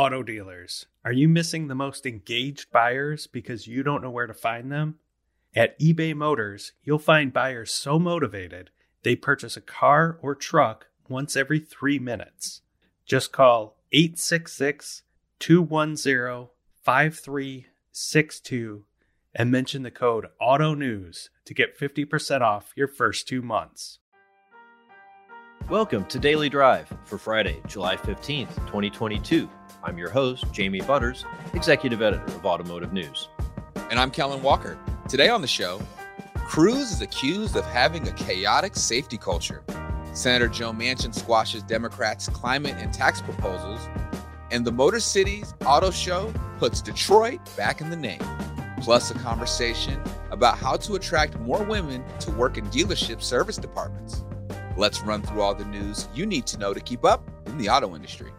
Auto 0.00 0.22
dealers, 0.22 0.86
are 1.04 1.12
you 1.12 1.28
missing 1.28 1.68
the 1.68 1.74
most 1.74 2.06
engaged 2.06 2.72
buyers 2.72 3.26
because 3.26 3.66
you 3.66 3.82
don't 3.82 4.00
know 4.00 4.08
where 4.08 4.26
to 4.26 4.32
find 4.32 4.72
them? 4.72 4.94
At 5.54 5.78
eBay 5.78 6.16
Motors, 6.16 6.72
you'll 6.82 6.98
find 6.98 7.34
buyers 7.34 7.70
so 7.70 7.98
motivated 7.98 8.70
they 9.02 9.14
purchase 9.14 9.58
a 9.58 9.60
car 9.60 10.18
or 10.22 10.34
truck 10.34 10.86
once 11.06 11.36
every 11.36 11.60
three 11.60 11.98
minutes. 11.98 12.62
Just 13.04 13.30
call 13.30 13.76
866 13.92 15.02
210 15.38 16.48
5362 16.82 18.84
and 19.34 19.50
mention 19.50 19.82
the 19.82 19.90
code 19.90 20.28
AUTONEWS 20.40 21.28
to 21.44 21.52
get 21.52 21.78
50% 21.78 22.40
off 22.40 22.72
your 22.74 22.88
first 22.88 23.28
two 23.28 23.42
months. 23.42 23.98
Welcome 25.68 26.06
to 26.06 26.18
Daily 26.18 26.48
Drive 26.48 26.90
for 27.04 27.18
Friday, 27.18 27.60
July 27.66 27.96
15th, 27.96 28.56
2022. 28.60 29.50
I'm 29.82 29.96
your 29.96 30.10
host, 30.10 30.44
Jamie 30.52 30.82
Butters, 30.82 31.24
Executive 31.54 32.02
Editor 32.02 32.26
of 32.26 32.44
Automotive 32.44 32.92
News. 32.92 33.30
And 33.90 33.98
I'm 33.98 34.10
Kellen 34.10 34.42
Walker. 34.42 34.78
Today 35.08 35.30
on 35.30 35.40
the 35.40 35.48
show, 35.48 35.80
Cruise 36.34 36.92
is 36.92 37.00
accused 37.00 37.56
of 37.56 37.64
having 37.64 38.06
a 38.06 38.12
chaotic 38.12 38.76
safety 38.76 39.16
culture. 39.16 39.64
Senator 40.12 40.48
Joe 40.48 40.72
Manchin 40.72 41.14
squashes 41.14 41.62
Democrats' 41.62 42.28
climate 42.28 42.74
and 42.76 42.92
tax 42.92 43.22
proposals. 43.22 43.80
And 44.50 44.66
the 44.66 44.72
Motor 44.72 45.00
City's 45.00 45.54
Auto 45.64 45.90
Show 45.90 46.30
puts 46.58 46.82
Detroit 46.82 47.40
back 47.56 47.80
in 47.80 47.88
the 47.88 47.96
name. 47.96 48.20
Plus, 48.82 49.10
a 49.10 49.14
conversation 49.14 49.98
about 50.30 50.58
how 50.58 50.76
to 50.76 50.96
attract 50.96 51.40
more 51.40 51.62
women 51.62 52.04
to 52.18 52.30
work 52.32 52.58
in 52.58 52.66
dealership 52.66 53.22
service 53.22 53.56
departments. 53.56 54.24
Let's 54.76 55.00
run 55.00 55.22
through 55.22 55.40
all 55.40 55.54
the 55.54 55.64
news 55.64 56.06
you 56.14 56.26
need 56.26 56.46
to 56.48 56.58
know 56.58 56.74
to 56.74 56.80
keep 56.80 57.02
up 57.02 57.30
in 57.46 57.56
the 57.56 57.70
auto 57.70 57.96
industry. 57.96 58.30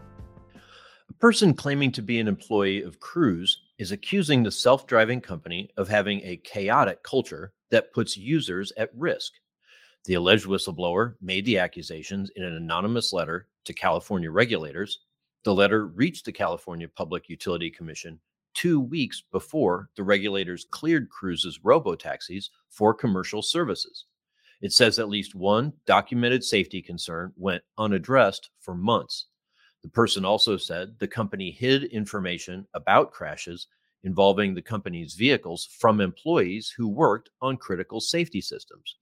A 1.22 1.30
person 1.30 1.54
claiming 1.54 1.92
to 1.92 2.02
be 2.02 2.20
an 2.20 2.28
employee 2.28 2.82
of 2.82 3.00
Cruise 3.00 3.62
is 3.78 3.92
accusing 3.92 4.42
the 4.42 4.50
self 4.50 4.88
driving 4.88 5.22
company 5.22 5.70
of 5.78 5.88
having 5.88 6.20
a 6.24 6.38
chaotic 6.38 7.04
culture 7.04 7.54
that 7.70 7.94
puts 7.94 8.18
users 8.18 8.74
at 8.76 8.90
risk. 8.96 9.34
The 10.06 10.16
alleged 10.16 10.48
whistleblower 10.48 11.14
made 11.22 11.46
the 11.46 11.60
accusations 11.60 12.32
in 12.36 12.44
an 12.44 12.56
anonymous 12.56 13.14
letter 13.14 13.50
to 13.66 13.72
California 13.72 14.32
regulators. 14.32 15.02
The 15.44 15.54
letter 15.54 15.90
reached 15.90 16.26
the 16.26 16.32
California 16.32 16.88
Public 16.88 17.30
Utility 17.30 17.70
Commission 17.70 18.20
two 18.56 18.80
weeks 18.80 19.22
before 19.32 19.90
the 19.96 20.04
regulators 20.04 20.66
cleared 20.72 21.12
Cruise's 21.12 21.60
robo 21.64 21.94
taxis 21.94 22.50
for 22.72 22.96
commercial 22.96 23.44
services. 23.44 24.06
It 24.60 24.74
says 24.74 24.98
at 24.98 25.08
least 25.08 25.36
one 25.36 25.74
documented 25.86 26.44
safety 26.44 26.82
concern 26.82 27.32
went 27.38 27.62
unaddressed 27.78 28.50
for 28.60 28.74
months. 28.74 29.28
The 29.84 29.90
person 29.90 30.26
also 30.26 30.58
said 30.58 31.00
the 31.00 31.08
company 31.08 31.52
hid 31.52 31.86
information 31.86 32.68
about 32.74 33.12
crashes 33.12 33.68
involving 34.04 34.54
the 34.54 34.62
company's 34.62 35.16
vehicles 35.16 35.68
from 35.80 36.02
employees 36.02 36.74
who 36.76 36.88
worked 36.88 37.30
on 37.42 37.58
critical 37.58 38.00
safety 38.00 38.42
systems. 38.42 38.96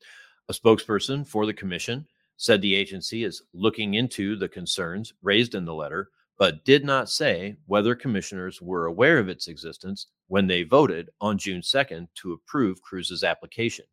A 0.50 0.54
spokesperson 0.54 1.28
for 1.28 1.46
the 1.46 1.54
commission 1.54 2.08
said 2.38 2.62
the 2.62 2.76
agency 2.76 3.24
is 3.24 3.44
looking 3.54 3.96
into 3.96 4.36
the 4.36 4.48
concerns 4.48 5.14
raised 5.22 5.56
in 5.56 5.66
the 5.66 5.74
letter, 5.74 6.10
but 6.38 6.64
did 6.64 6.86
not 6.86 7.10
say 7.10 7.58
whether 7.66 7.94
commissioners 7.94 8.62
were 8.62 8.86
aware 8.86 9.20
of 9.20 9.28
its 9.28 9.50
existence 9.50 10.08
when 10.28 10.48
they 10.48 10.64
voted 10.64 11.10
on 11.20 11.38
June 11.38 11.62
2nd 11.62 12.08
to 12.16 12.34
approve 12.34 12.82
Cruise's 12.82 13.24
application. 13.24 13.86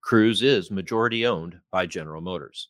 Cruise 0.00 0.42
is 0.42 0.70
majority 0.70 1.26
owned 1.26 1.60
by 1.70 1.86
General 1.86 2.22
Motors. 2.22 2.68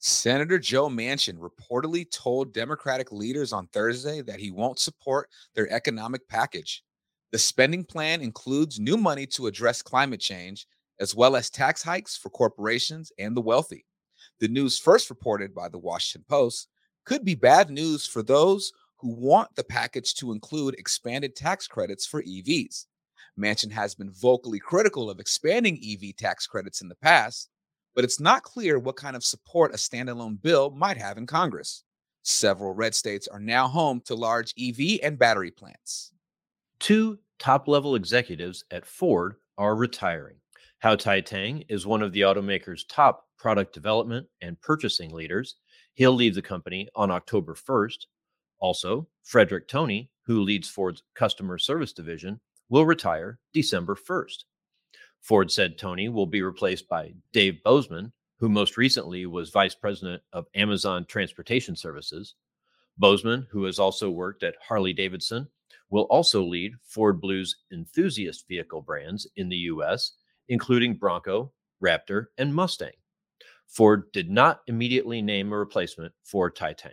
Senator 0.00 0.60
Joe 0.60 0.88
Manchin 0.88 1.38
reportedly 1.38 2.08
told 2.08 2.52
Democratic 2.52 3.10
leaders 3.10 3.52
on 3.52 3.66
Thursday 3.68 4.22
that 4.22 4.38
he 4.38 4.52
won't 4.52 4.78
support 4.78 5.28
their 5.54 5.70
economic 5.72 6.28
package. 6.28 6.84
The 7.32 7.38
spending 7.38 7.84
plan 7.84 8.20
includes 8.20 8.78
new 8.78 8.96
money 8.96 9.26
to 9.26 9.48
address 9.48 9.82
climate 9.82 10.20
change, 10.20 10.68
as 11.00 11.16
well 11.16 11.34
as 11.34 11.50
tax 11.50 11.82
hikes 11.82 12.16
for 12.16 12.30
corporations 12.30 13.10
and 13.18 13.36
the 13.36 13.40
wealthy. 13.40 13.84
The 14.38 14.46
news, 14.46 14.78
first 14.78 15.10
reported 15.10 15.52
by 15.52 15.68
the 15.68 15.78
Washington 15.78 16.24
Post, 16.28 16.68
could 17.04 17.24
be 17.24 17.34
bad 17.34 17.68
news 17.68 18.06
for 18.06 18.22
those 18.22 18.72
who 18.98 19.08
want 19.08 19.54
the 19.56 19.64
package 19.64 20.14
to 20.14 20.30
include 20.30 20.74
expanded 20.78 21.34
tax 21.34 21.66
credits 21.66 22.06
for 22.06 22.22
EVs. 22.22 22.86
Manchin 23.38 23.72
has 23.72 23.96
been 23.96 24.12
vocally 24.12 24.60
critical 24.60 25.10
of 25.10 25.18
expanding 25.18 25.80
EV 25.84 26.16
tax 26.16 26.46
credits 26.46 26.82
in 26.82 26.88
the 26.88 26.96
past, 26.96 27.50
but 27.98 28.04
it's 28.04 28.20
not 28.20 28.44
clear 28.44 28.78
what 28.78 28.94
kind 28.94 29.16
of 29.16 29.24
support 29.24 29.74
a 29.74 29.76
standalone 29.76 30.40
bill 30.40 30.70
might 30.70 30.96
have 30.96 31.18
in 31.18 31.26
Congress. 31.26 31.82
Several 32.22 32.72
red 32.72 32.94
states 32.94 33.26
are 33.26 33.40
now 33.40 33.66
home 33.66 34.00
to 34.02 34.14
large 34.14 34.54
EV 34.56 35.00
and 35.02 35.18
battery 35.18 35.50
plants. 35.50 36.12
Two 36.78 37.18
top 37.40 37.66
level 37.66 37.96
executives 37.96 38.62
at 38.70 38.86
Ford 38.86 39.34
are 39.58 39.74
retiring. 39.74 40.36
Hau 40.80 40.94
Thai-Tang 40.94 41.64
is 41.68 41.88
one 41.88 42.00
of 42.00 42.12
the 42.12 42.20
automaker's 42.20 42.84
top 42.84 43.24
product 43.36 43.74
development 43.74 44.28
and 44.42 44.60
purchasing 44.60 45.12
leaders. 45.12 45.56
He'll 45.94 46.14
leave 46.14 46.36
the 46.36 46.40
company 46.40 46.88
on 46.94 47.10
October 47.10 47.56
1st. 47.56 48.06
Also, 48.60 49.08
Frederick 49.24 49.66
Toney, 49.66 50.08
who 50.22 50.42
leads 50.42 50.68
Ford's 50.68 51.02
customer 51.16 51.58
service 51.58 51.92
division, 51.92 52.38
will 52.68 52.86
retire 52.86 53.40
December 53.52 53.96
1st. 53.96 54.44
Ford 55.20 55.50
said 55.50 55.76
Toney 55.76 56.08
will 56.08 56.26
be 56.26 56.42
replaced 56.42 56.88
by 56.88 57.14
Dave 57.32 57.62
Bozeman, 57.62 58.12
who 58.38 58.48
most 58.48 58.76
recently 58.76 59.26
was 59.26 59.50
vice 59.50 59.74
president 59.74 60.22
of 60.32 60.46
Amazon 60.54 61.04
Transportation 61.04 61.76
Services. 61.76 62.34
Bozeman, 62.96 63.46
who 63.50 63.64
has 63.64 63.78
also 63.78 64.10
worked 64.10 64.42
at 64.42 64.56
Harley 64.66 64.92
Davidson, 64.92 65.48
will 65.90 66.04
also 66.04 66.42
lead 66.42 66.74
Ford 66.82 67.20
Blue's 67.20 67.56
enthusiast 67.72 68.46
vehicle 68.48 68.82
brands 68.82 69.26
in 69.36 69.48
the 69.48 69.56
U.S., 69.56 70.12
including 70.48 70.94
Bronco, 70.94 71.52
Raptor, 71.82 72.26
and 72.36 72.54
Mustang. 72.54 72.92
Ford 73.66 74.10
did 74.12 74.30
not 74.30 74.60
immediately 74.66 75.20
name 75.20 75.52
a 75.52 75.58
replacement 75.58 76.12
for 76.24 76.50
Thai-Tang. 76.50 76.92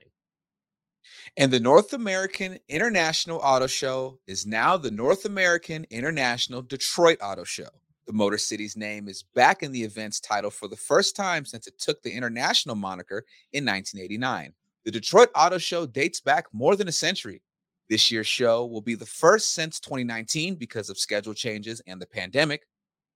And 1.37 1.51
the 1.51 1.59
North 1.59 1.93
American 1.93 2.59
International 2.67 3.39
Auto 3.39 3.67
Show 3.67 4.19
is 4.27 4.45
now 4.45 4.75
the 4.75 4.91
North 4.91 5.25
American 5.25 5.85
International 5.89 6.61
Detroit 6.61 7.19
Auto 7.21 7.43
Show. 7.43 7.69
The 8.07 8.13
Motor 8.13 8.37
City's 8.37 8.77
name 8.77 9.07
is 9.07 9.23
back 9.33 9.63
in 9.63 9.71
the 9.71 9.83
event's 9.83 10.19
title 10.19 10.51
for 10.51 10.67
the 10.67 10.75
first 10.75 11.15
time 11.15 11.43
since 11.43 11.65
it 11.65 11.79
took 11.79 12.03
the 12.03 12.11
international 12.11 12.75
moniker 12.75 13.25
in 13.53 13.65
1989. 13.65 14.53
The 14.83 14.91
Detroit 14.91 15.29
Auto 15.35 15.57
Show 15.57 15.87
dates 15.87 16.21
back 16.21 16.45
more 16.53 16.75
than 16.75 16.87
a 16.87 16.91
century. 16.91 17.41
This 17.89 18.11
year's 18.11 18.27
show 18.27 18.65
will 18.65 18.81
be 18.81 18.93
the 18.93 19.07
first 19.07 19.55
since 19.55 19.79
2019 19.79 20.55
because 20.55 20.91
of 20.91 20.99
schedule 20.99 21.33
changes 21.33 21.81
and 21.87 21.99
the 21.99 22.05
pandemic. 22.05 22.67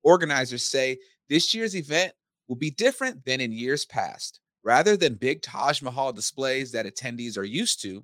Organizers 0.02 0.64
say 0.64 0.98
this 1.28 1.54
year's 1.54 1.76
event 1.76 2.14
will 2.48 2.56
be 2.56 2.72
different 2.72 3.24
than 3.26 3.42
in 3.42 3.52
years 3.52 3.86
past. 3.86 4.40
Rather 4.64 4.98
than 4.98 5.14
big 5.14 5.44
Taj 5.44 5.84
Mahal 5.84 6.12
displays 6.12 6.72
that 6.72 6.88
attendees 6.88 7.38
are 7.38 7.44
used 7.44 7.82
to, 7.84 8.04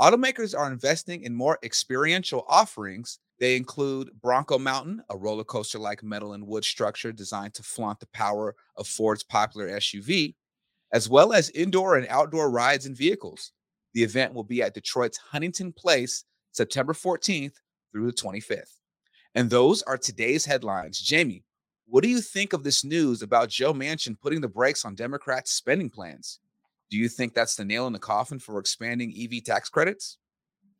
automakers 0.00 0.56
are 0.56 0.70
investing 0.70 1.24
in 1.24 1.34
more 1.34 1.58
experiential 1.64 2.44
offerings. 2.48 3.18
They 3.42 3.56
include 3.56 4.12
Bronco 4.22 4.56
Mountain, 4.56 5.02
a 5.10 5.16
roller 5.16 5.42
coaster 5.42 5.80
like 5.80 6.04
metal 6.04 6.34
and 6.34 6.46
wood 6.46 6.64
structure 6.64 7.10
designed 7.10 7.54
to 7.54 7.64
flaunt 7.64 7.98
the 7.98 8.06
power 8.14 8.54
of 8.76 8.86
Ford's 8.86 9.24
popular 9.24 9.68
SUV, 9.68 10.36
as 10.92 11.08
well 11.08 11.32
as 11.32 11.50
indoor 11.50 11.96
and 11.96 12.06
outdoor 12.08 12.52
rides 12.52 12.86
and 12.86 12.96
vehicles. 12.96 13.50
The 13.94 14.04
event 14.04 14.32
will 14.32 14.44
be 14.44 14.62
at 14.62 14.74
Detroit's 14.74 15.18
Huntington 15.18 15.72
Place 15.72 16.24
September 16.52 16.92
14th 16.92 17.54
through 17.90 18.06
the 18.06 18.12
25th. 18.12 18.78
And 19.34 19.50
those 19.50 19.82
are 19.82 19.98
today's 19.98 20.44
headlines. 20.44 21.00
Jamie, 21.00 21.42
what 21.88 22.04
do 22.04 22.08
you 22.08 22.20
think 22.20 22.52
of 22.52 22.62
this 22.62 22.84
news 22.84 23.22
about 23.22 23.48
Joe 23.48 23.74
Manchin 23.74 24.20
putting 24.20 24.40
the 24.40 24.46
brakes 24.46 24.84
on 24.84 24.94
Democrats' 24.94 25.50
spending 25.50 25.90
plans? 25.90 26.38
Do 26.92 26.96
you 26.96 27.08
think 27.08 27.34
that's 27.34 27.56
the 27.56 27.64
nail 27.64 27.88
in 27.88 27.92
the 27.92 27.98
coffin 27.98 28.38
for 28.38 28.60
expanding 28.60 29.12
EV 29.18 29.42
tax 29.42 29.68
credits? 29.68 30.18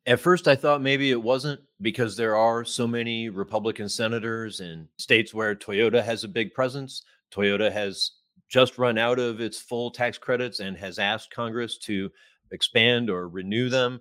At 0.04 0.18
first, 0.18 0.48
I 0.48 0.56
thought 0.56 0.82
maybe 0.82 1.12
it 1.12 1.22
wasn't 1.22 1.60
because 1.80 2.16
there 2.16 2.34
are 2.36 2.64
so 2.64 2.88
many 2.88 3.28
Republican 3.28 3.88
senators 3.88 4.60
in 4.60 4.88
states 4.98 5.32
where 5.32 5.54
Toyota 5.54 6.02
has 6.02 6.24
a 6.24 6.28
big 6.28 6.52
presence. 6.54 7.02
Toyota 7.32 7.70
has 7.70 8.10
just 8.48 8.78
run 8.78 8.98
out 8.98 9.20
of 9.20 9.40
its 9.40 9.60
full 9.60 9.92
tax 9.92 10.18
credits 10.18 10.58
and 10.58 10.76
has 10.76 10.98
asked 10.98 11.32
Congress 11.32 11.78
to 11.78 12.10
expand 12.50 13.10
or 13.10 13.28
renew 13.28 13.68
them. 13.68 14.00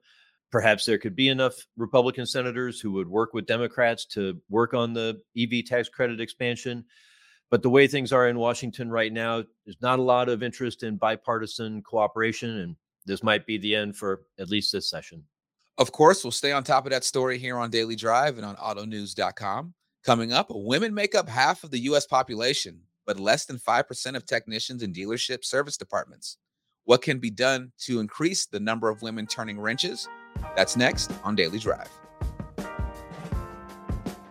Perhaps 0.51 0.85
there 0.85 0.97
could 0.97 1.15
be 1.15 1.29
enough 1.29 1.53
Republican 1.77 2.25
senators 2.25 2.81
who 2.81 2.91
would 2.91 3.07
work 3.07 3.33
with 3.33 3.45
Democrats 3.45 4.05
to 4.05 4.41
work 4.49 4.73
on 4.73 4.93
the 4.93 5.21
EV 5.37 5.65
tax 5.65 5.87
credit 5.87 6.19
expansion. 6.19 6.83
But 7.51 7.61
the 7.61 7.69
way 7.69 7.85
things 7.85 8.11
are 8.11 8.27
in 8.27 8.39
Washington 8.39 8.89
right 8.89 9.13
now, 9.13 9.43
there's 9.65 9.81
not 9.81 9.99
a 9.99 10.03
lot 10.03 10.29
of 10.29 10.41
interest 10.41 10.83
in 10.83 10.97
bipartisan 10.97 11.83
cooperation, 11.83 12.57
and 12.57 12.75
this 13.05 13.23
might 13.23 13.45
be 13.45 13.57
the 13.59 13.75
end 13.75 13.95
for 13.95 14.23
at 14.39 14.49
least 14.49 14.71
this 14.71 14.89
session. 14.89 15.23
Of 15.81 15.91
course, 15.91 16.23
we'll 16.23 16.29
stay 16.29 16.51
on 16.51 16.63
top 16.63 16.85
of 16.85 16.91
that 16.91 17.03
story 17.03 17.39
here 17.39 17.57
on 17.57 17.71
Daily 17.71 17.95
Drive 17.95 18.37
and 18.37 18.45
on 18.45 18.55
autonews.com. 18.57 19.73
Coming 20.05 20.31
up, 20.31 20.45
women 20.51 20.93
make 20.93 21.15
up 21.15 21.27
half 21.27 21.63
of 21.63 21.71
the 21.71 21.79
U.S. 21.79 22.05
population, 22.05 22.81
but 23.07 23.19
less 23.19 23.45
than 23.45 23.57
5% 23.57 24.15
of 24.15 24.23
technicians 24.27 24.83
in 24.83 24.93
dealership 24.93 25.43
service 25.43 25.77
departments. 25.77 26.37
What 26.83 27.01
can 27.01 27.17
be 27.17 27.31
done 27.31 27.71
to 27.85 27.99
increase 27.99 28.45
the 28.45 28.59
number 28.59 28.89
of 28.89 29.01
women 29.01 29.25
turning 29.25 29.59
wrenches 29.59 30.07
That's 30.55 30.77
next 30.77 31.11
on 31.23 31.35
Daily 31.35 31.57
Drive. 31.57 31.89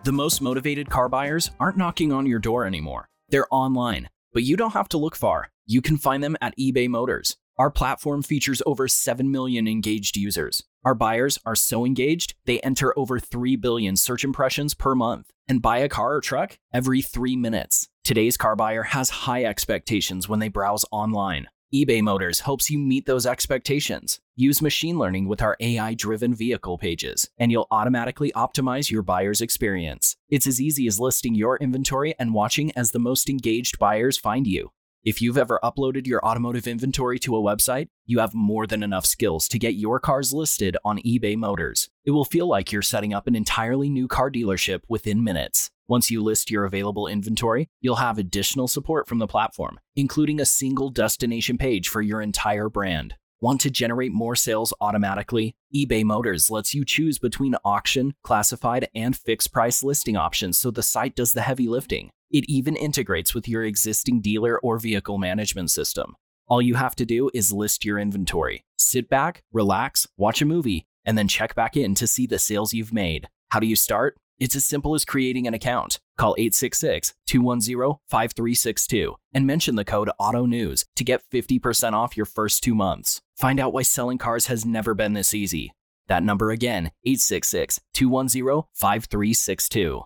The 0.05 0.13
most 0.13 0.41
motivated 0.41 0.89
car 0.89 1.09
buyers 1.09 1.51
aren't 1.59 1.75
knocking 1.75 2.13
on 2.13 2.25
your 2.25 2.39
door 2.39 2.65
anymore. 2.65 3.09
They're 3.27 3.53
online, 3.53 4.07
but 4.31 4.43
you 4.43 4.55
don't 4.55 4.71
have 4.71 4.87
to 4.87 4.97
look 4.97 5.17
far. 5.17 5.49
You 5.65 5.81
can 5.81 5.97
find 5.97 6.23
them 6.23 6.37
at 6.39 6.57
eBay 6.57 6.87
Motors. 6.87 7.35
Our 7.57 7.69
platform 7.69 8.23
features 8.23 8.61
over 8.65 8.87
7 8.87 9.29
million 9.29 9.67
engaged 9.67 10.17
users. 10.17 10.63
Our 10.83 10.95
buyers 10.95 11.37
are 11.45 11.55
so 11.55 11.85
engaged, 11.85 12.33
they 12.45 12.59
enter 12.61 12.97
over 12.97 13.19
3 13.19 13.55
billion 13.57 13.95
search 13.95 14.23
impressions 14.23 14.73
per 14.73 14.95
month 14.95 15.31
and 15.47 15.61
buy 15.61 15.79
a 15.79 15.89
car 15.89 16.15
or 16.15 16.21
truck 16.21 16.57
every 16.73 17.01
three 17.01 17.35
minutes. 17.35 17.87
Today's 18.03 18.37
car 18.37 18.55
buyer 18.55 18.83
has 18.83 19.09
high 19.09 19.43
expectations 19.43 20.27
when 20.27 20.39
they 20.39 20.47
browse 20.47 20.85
online. 20.91 21.47
eBay 21.73 22.01
Motors 22.01 22.39
helps 22.39 22.69
you 22.69 22.79
meet 22.79 23.05
those 23.05 23.25
expectations. 23.25 24.19
Use 24.35 24.61
machine 24.61 24.97
learning 24.97 25.27
with 25.27 25.41
our 25.41 25.55
AI 25.59 25.93
driven 25.93 26.33
vehicle 26.33 26.77
pages, 26.77 27.29
and 27.37 27.51
you'll 27.51 27.67
automatically 27.69 28.31
optimize 28.31 28.89
your 28.89 29.03
buyer's 29.03 29.41
experience. 29.41 30.15
It's 30.29 30.47
as 30.47 30.59
easy 30.59 30.87
as 30.87 30.99
listing 30.99 31.35
your 31.35 31.57
inventory 31.57 32.15
and 32.17 32.33
watching 32.33 32.71
as 32.75 32.91
the 32.91 32.99
most 32.99 33.29
engaged 33.29 33.77
buyers 33.77 34.17
find 34.17 34.47
you. 34.47 34.71
If 35.03 35.19
you've 35.19 35.37
ever 35.37 35.59
uploaded 35.63 36.05
your 36.05 36.23
automotive 36.23 36.67
inventory 36.67 37.17
to 37.19 37.35
a 37.35 37.41
website, 37.41 37.87
you 38.05 38.19
have 38.19 38.35
more 38.35 38.67
than 38.67 38.83
enough 38.83 39.07
skills 39.07 39.47
to 39.47 39.57
get 39.57 39.73
your 39.73 39.99
cars 39.99 40.31
listed 40.31 40.77
on 40.85 40.99
eBay 40.99 41.35
Motors. 41.35 41.89
It 42.05 42.11
will 42.11 42.23
feel 42.23 42.47
like 42.47 42.71
you're 42.71 42.83
setting 42.83 43.11
up 43.11 43.25
an 43.25 43.35
entirely 43.35 43.89
new 43.89 44.07
car 44.07 44.29
dealership 44.29 44.81
within 44.87 45.23
minutes. 45.23 45.71
Once 45.87 46.11
you 46.11 46.21
list 46.21 46.51
your 46.51 46.65
available 46.65 47.07
inventory, 47.07 47.67
you'll 47.79 47.95
have 47.95 48.19
additional 48.19 48.67
support 48.67 49.07
from 49.07 49.17
the 49.17 49.25
platform, 49.25 49.79
including 49.95 50.39
a 50.39 50.45
single 50.45 50.91
destination 50.91 51.57
page 51.57 51.89
for 51.89 52.03
your 52.03 52.21
entire 52.21 52.69
brand. 52.69 53.15
Want 53.39 53.59
to 53.61 53.71
generate 53.71 54.11
more 54.11 54.35
sales 54.35 54.71
automatically? 54.79 55.55
eBay 55.75 56.03
Motors 56.03 56.51
lets 56.51 56.75
you 56.75 56.85
choose 56.85 57.17
between 57.17 57.55
auction, 57.65 58.13
classified, 58.21 58.87
and 58.93 59.17
fixed 59.17 59.51
price 59.51 59.83
listing 59.83 60.15
options 60.15 60.59
so 60.59 60.69
the 60.69 60.83
site 60.83 61.15
does 61.15 61.33
the 61.33 61.41
heavy 61.41 61.67
lifting. 61.67 62.11
It 62.31 62.45
even 62.47 62.77
integrates 62.77 63.35
with 63.35 63.47
your 63.47 63.65
existing 63.65 64.21
dealer 64.21 64.57
or 64.59 64.79
vehicle 64.79 65.17
management 65.17 65.69
system. 65.69 66.15
All 66.47 66.61
you 66.61 66.75
have 66.75 66.95
to 66.95 67.05
do 67.05 67.29
is 67.33 67.51
list 67.51 67.83
your 67.83 67.99
inventory, 67.99 68.63
sit 68.77 69.09
back, 69.09 69.43
relax, 69.51 70.07
watch 70.17 70.41
a 70.41 70.45
movie, 70.45 70.85
and 71.05 71.17
then 71.17 71.27
check 71.27 71.55
back 71.55 71.75
in 71.75 71.93
to 71.95 72.07
see 72.07 72.25
the 72.25 72.39
sales 72.39 72.73
you've 72.73 72.93
made. 72.93 73.27
How 73.49 73.59
do 73.59 73.67
you 73.67 73.75
start? 73.75 74.17
It's 74.39 74.55
as 74.55 74.65
simple 74.65 74.95
as 74.95 75.05
creating 75.05 75.45
an 75.45 75.53
account. 75.53 75.99
Call 76.17 76.35
866 76.37 77.13
210 77.27 77.99
5362 78.09 79.15
and 79.33 79.45
mention 79.45 79.75
the 79.75 79.85
code 79.85 80.09
AUTONEWS 80.19 80.85
to 80.95 81.03
get 81.03 81.23
50% 81.31 81.93
off 81.93 82.17
your 82.17 82.25
first 82.25 82.63
two 82.63 82.73
months. 82.73 83.21
Find 83.37 83.59
out 83.59 83.73
why 83.73 83.83
selling 83.83 84.17
cars 84.17 84.47
has 84.47 84.65
never 84.65 84.93
been 84.93 85.13
this 85.13 85.33
easy. 85.33 85.73
That 86.07 86.23
number 86.23 86.49
again, 86.51 86.91
866 87.05 87.81
210 87.93 88.63
5362. 88.73 90.03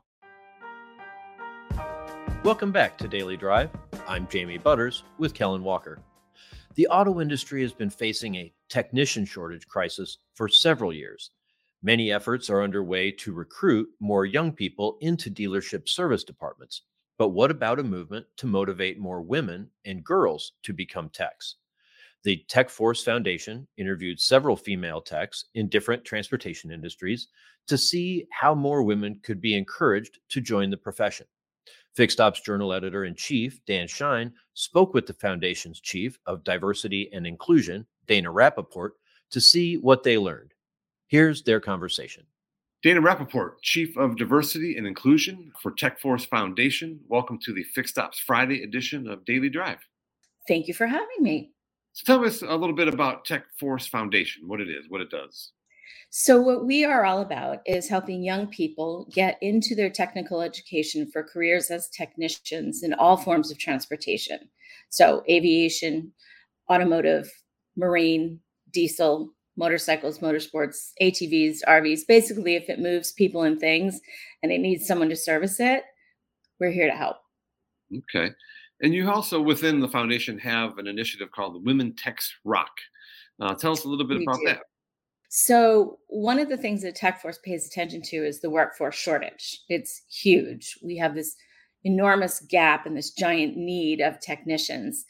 Welcome 2.46 2.72
back 2.72 2.96
to 3.00 3.08
Daily 3.08 3.38
Drive. 3.38 3.72
I'm 4.08 4.28
Jamie 4.28 4.60
Butters 4.60 5.02
with 5.18 5.34
Kellen 5.34 5.64
Walker. 5.64 5.98
The 6.76 6.86
auto 6.90 7.20
industry 7.20 7.64
has 7.64 7.74
been 7.74 7.90
facing 7.90 8.36
a 8.36 8.54
technician 8.70 9.26
shortage 9.26 9.68
crisis 9.68 10.20
for 10.36 10.48
several 10.48 10.94
years. 10.94 11.32
Many 11.82 12.12
efforts 12.12 12.52
are 12.52 12.62
underway 12.62 13.10
to 13.14 13.34
recruit 13.34 13.90
more 14.00 14.28
young 14.28 14.52
people 14.52 15.00
into 15.02 15.32
dealership 15.32 15.90
service 15.90 16.24
departments. 16.24 16.84
But 17.18 17.30
what 17.30 17.50
about 17.50 17.80
a 17.80 17.84
movement 17.84 18.28
to 18.38 18.46
motivate 18.46 19.00
more 19.00 19.24
women 19.24 19.72
and 19.84 20.04
girls 20.04 20.52
to 20.66 20.72
become 20.72 21.10
techs? 21.10 21.56
The 22.24 22.46
Tech 22.48 22.70
Force 22.70 23.04
Foundation 23.04 23.68
interviewed 23.78 24.20
several 24.20 24.56
female 24.56 25.02
techs 25.02 25.46
in 25.56 25.68
different 25.68 26.06
transportation 26.06 26.72
industries 26.72 27.28
to 27.66 27.76
see 27.76 28.28
how 28.30 28.54
more 28.54 28.84
women 28.84 29.20
could 29.24 29.42
be 29.42 29.58
encouraged 29.58 30.20
to 30.30 30.42
join 30.42 30.70
the 30.70 30.78
profession. 30.78 31.26
Fixed 31.96 32.20
Ops 32.20 32.42
Journal 32.42 32.74
editor 32.74 33.06
in 33.06 33.16
chief, 33.16 33.62
Dan 33.66 33.88
Shine, 33.88 34.34
spoke 34.54 34.94
with 34.94 35.06
the 35.06 35.14
Foundation's 35.14 35.80
chief 35.80 36.20
of 36.26 36.44
diversity 36.44 37.10
and 37.14 37.26
inclusion, 37.26 37.86
Dana 38.06 38.30
Rappaport, 38.30 38.90
to 39.32 39.40
see 39.40 39.78
what 39.78 40.04
they 40.04 40.18
learned. 40.18 40.54
Here's 41.08 41.42
their 41.42 41.62
conversation. 41.62 42.26
Dana 42.84 43.02
Rappaport, 43.02 43.54
Chief 43.62 43.96
of 43.96 44.18
Diversity 44.18 44.78
and 44.78 44.86
Inclusion 44.86 45.54
for 45.62 45.72
TechForce 45.72 46.28
Foundation. 46.28 47.00
Welcome 47.08 47.40
to 47.44 47.54
the 47.54 47.64
Fixed 47.64 47.98
Ops 47.98 48.20
Friday 48.20 48.64
edition 48.64 49.08
of 49.08 49.24
Daily 49.24 49.50
Drive. 49.50 49.80
Thank 50.50 50.68
you 50.68 50.74
for 50.74 50.88
having 50.88 51.22
me. 51.22 51.52
So 51.94 52.04
tell 52.06 52.26
us 52.26 52.42
a 52.42 52.56
little 52.56 52.76
bit 52.76 52.90
about 52.90 53.26
TechForce 53.26 53.88
Foundation, 53.88 54.50
what 54.50 54.60
it 54.60 54.70
is, 54.70 54.90
what 54.90 55.00
it 55.00 55.10
does. 55.10 55.52
So, 56.10 56.42
what 56.42 56.66
we 56.66 56.86
are 56.86 57.06
all 57.06 57.22
about 57.22 57.60
is 57.66 57.90
helping 57.90 58.24
young 58.24 58.48
people 58.48 59.10
get 59.14 59.38
into 59.42 59.76
their 59.76 59.90
technical 59.90 60.42
education 60.42 61.10
for 61.12 61.24
careers 61.24 61.70
as 61.70 61.90
technicians 61.90 62.84
in 62.84 62.94
all 62.94 63.18
forms 63.18 63.52
of 63.52 63.58
transportation. 63.58 64.40
So, 64.90 65.24
aviation, 65.30 66.14
automotive, 66.70 67.30
marine, 67.76 68.40
diesel, 68.72 69.32
motorcycles, 69.58 70.20
motorsports, 70.20 70.92
ATVs, 71.02 71.60
RVs. 71.68 72.02
Basically, 72.08 72.56
if 72.56 72.70
it 72.70 72.80
moves 72.80 73.12
people 73.12 73.44
and 73.44 73.60
things 73.60 74.00
and 74.44 74.52
it 74.52 74.60
needs 74.60 74.86
someone 74.86 75.10
to 75.10 75.16
service 75.16 75.60
it, 75.60 75.84
we're 76.60 76.72
here 76.72 76.90
to 76.90 76.96
help. 76.96 77.18
Okay. 77.96 78.32
And 78.82 78.94
you 78.94 79.10
also, 79.10 79.42
within 79.42 79.80
the 79.80 79.88
foundation, 79.88 80.38
have 80.40 80.78
an 80.78 80.88
initiative 80.88 81.32
called 81.32 81.56
the 81.56 81.60
Women 81.60 81.96
Techs 81.96 82.34
Rock. 82.44 82.72
Uh, 83.40 83.54
tell 83.56 83.72
us 83.72 83.86
a 83.86 83.90
little 83.90 84.08
bit 84.08 84.18
we 84.20 84.26
about 84.26 84.40
do. 84.40 84.46
that. 84.48 84.60
So, 85.30 86.00
one 86.07 86.39
of 86.39 86.50
the 86.50 86.57
things 86.57 86.81
that 86.83 86.98
TechForce 86.98 87.42
pays 87.44 87.68
attention 87.68 88.01
to 88.04 88.18
is 88.18 88.42
the 88.42 88.50
workforce 88.50 88.95
shortage. 88.95 89.62
It's 89.69 90.04
huge. 90.10 90.77
We 90.83 90.98
have 90.98 91.16
this 91.16 91.36
enormous 91.83 92.39
gap 92.42 92.86
and 92.86 92.95
this 92.95 93.12
giant 93.12 93.57
need 93.57 94.01
of 94.01 94.19
technicians. 94.19 95.06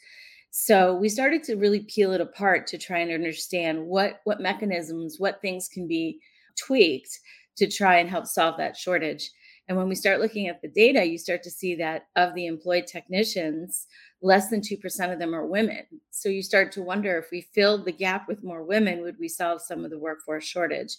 So, 0.50 0.94
we 0.96 1.08
started 1.08 1.42
to 1.44 1.56
really 1.56 1.80
peel 1.80 2.12
it 2.12 2.20
apart 2.20 2.66
to 2.68 2.78
try 2.78 2.98
and 2.98 3.12
understand 3.12 3.86
what 3.86 4.20
what 4.24 4.40
mechanisms, 4.40 5.16
what 5.18 5.40
things 5.40 5.68
can 5.68 5.86
be 5.86 6.18
tweaked 6.58 7.18
to 7.56 7.66
try 7.66 7.96
and 7.96 8.08
help 8.08 8.26
solve 8.26 8.56
that 8.58 8.76
shortage. 8.76 9.30
And 9.68 9.76
when 9.76 9.88
we 9.88 9.94
start 9.94 10.20
looking 10.20 10.46
at 10.46 10.62
the 10.62 10.68
data, 10.68 11.04
you 11.04 11.18
start 11.18 11.42
to 11.42 11.50
see 11.50 11.74
that 11.76 12.06
of 12.14 12.34
the 12.34 12.46
employed 12.46 12.86
technicians, 12.86 13.86
less 14.22 14.48
than 14.48 14.60
2% 14.60 15.12
of 15.12 15.18
them 15.18 15.34
are 15.34 15.46
women. 15.46 15.84
So 16.10 16.28
you 16.28 16.42
start 16.42 16.72
to 16.72 16.82
wonder 16.82 17.18
if 17.18 17.26
we 17.30 17.42
filled 17.52 17.84
the 17.84 17.92
gap 17.92 18.28
with 18.28 18.42
more 18.42 18.64
women, 18.64 19.02
would 19.02 19.18
we 19.18 19.28
solve 19.28 19.60
some 19.60 19.84
of 19.84 19.90
the 19.90 19.98
workforce 19.98 20.44
shortage? 20.44 20.96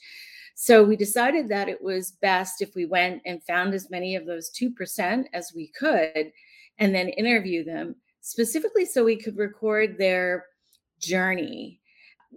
So 0.56 0.84
we 0.84 0.96
decided 0.96 1.50
that 1.50 1.70
it 1.70 1.82
was 1.82 2.12
best 2.12 2.62
if 2.62 2.74
we 2.76 2.86
went 2.86 3.22
and 3.26 3.44
found 3.44 3.74
as 3.74 3.90
many 3.90 4.16
of 4.16 4.26
those 4.26 4.52
2% 4.52 5.26
as 5.34 5.54
we 5.56 5.72
could 5.78 6.32
and 6.80 6.94
then 6.94 7.10
interview 7.10 7.64
them 7.64 7.96
specifically 8.22 8.86
so 8.86 9.04
we 9.04 9.16
could 9.16 9.38
record 9.38 9.98
their 9.98 10.46
journey 11.00 11.80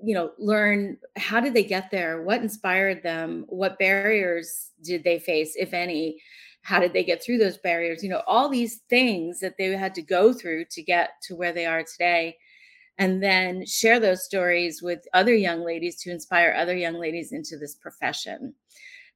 you 0.02 0.14
know 0.14 0.30
learn 0.38 0.96
how 1.16 1.40
did 1.40 1.54
they 1.54 1.64
get 1.64 1.90
there 1.90 2.22
what 2.22 2.42
inspired 2.42 3.02
them 3.02 3.44
what 3.48 3.78
barriers 3.78 4.70
did 4.82 5.02
they 5.02 5.18
face 5.18 5.54
if 5.56 5.74
any 5.74 6.20
how 6.62 6.78
did 6.78 6.92
they 6.92 7.04
get 7.04 7.22
through 7.22 7.38
those 7.38 7.58
barriers 7.58 8.02
you 8.02 8.08
know 8.08 8.22
all 8.26 8.48
these 8.48 8.80
things 8.88 9.40
that 9.40 9.56
they 9.58 9.66
had 9.76 9.94
to 9.94 10.02
go 10.02 10.32
through 10.32 10.64
to 10.70 10.82
get 10.82 11.10
to 11.22 11.34
where 11.34 11.52
they 11.52 11.66
are 11.66 11.82
today 11.82 12.36
and 12.98 13.22
then 13.22 13.64
share 13.64 13.98
those 13.98 14.24
stories 14.24 14.82
with 14.82 15.00
other 15.14 15.34
young 15.34 15.64
ladies 15.64 15.96
to 16.02 16.10
inspire 16.10 16.54
other 16.56 16.76
young 16.76 16.94
ladies 16.94 17.32
into 17.32 17.56
this 17.56 17.74
profession 17.74 18.54